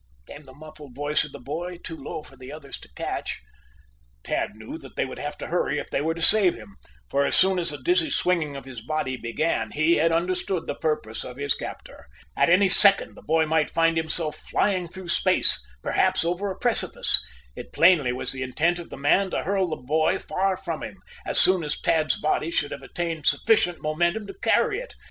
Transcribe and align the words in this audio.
came 0.25 0.45
the 0.45 0.55
muffled 0.55 0.95
voice 0.95 1.23
of 1.23 1.31
the 1.31 1.37
boy, 1.39 1.77
too 1.77 1.95
low 1.95 2.23
for 2.23 2.35
the 2.35 2.51
others 2.51 2.79
to 2.79 2.91
catch. 2.95 3.43
Tad 4.23 4.55
knew 4.55 4.79
that 4.79 4.95
they 4.95 5.05
would 5.05 5.19
have 5.19 5.37
to 5.37 5.45
hurry 5.45 5.77
if 5.77 5.91
they 5.91 6.01
were 6.01 6.15
to 6.15 6.23
save 6.23 6.55
him, 6.55 6.77
for 7.07 7.23
as 7.23 7.35
soon 7.35 7.59
as 7.59 7.69
the 7.69 7.77
dizzy 7.77 8.09
swinging 8.09 8.55
of 8.55 8.65
his 8.65 8.81
body 8.81 9.15
began 9.15 9.69
he 9.69 9.97
had 9.97 10.11
understood 10.11 10.65
the 10.65 10.73
purpose 10.73 11.23
of 11.23 11.37
his 11.37 11.53
captor. 11.53 12.07
At 12.35 12.49
any 12.49 12.67
second 12.67 13.13
the 13.13 13.21
boy 13.21 13.45
might 13.45 13.69
find 13.69 13.95
himself 13.95 14.37
flying 14.37 14.87
through 14.87 15.09
space 15.09 15.63
perhaps 15.83 16.25
over 16.25 16.49
a 16.49 16.57
precipice. 16.57 17.23
It 17.55 17.71
plainly 17.71 18.11
was 18.11 18.31
the 18.31 18.41
intent 18.41 18.79
of 18.79 18.89
the 18.89 18.97
man 18.97 19.29
to 19.29 19.43
hurl 19.43 19.67
the 19.69 19.75
boy 19.85 20.17
far 20.17 20.57
from 20.57 20.81
him, 20.81 20.97
as 21.27 21.39
soon 21.39 21.63
as 21.63 21.79
Tad's 21.79 22.19
body 22.19 22.49
should 22.49 22.71
have 22.71 22.81
attained 22.81 23.27
sufficient 23.27 23.83
momentum 23.83 24.25
to 24.25 24.33
carry 24.41 24.79
it. 24.79 24.95